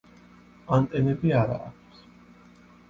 [0.79, 2.05] ანტენები არა აქვთ.